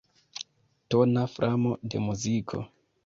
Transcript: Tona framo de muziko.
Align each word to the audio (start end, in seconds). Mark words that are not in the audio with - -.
Tona 0.95 1.25
framo 1.35 1.75
de 1.93 2.05
muziko. 2.07 2.65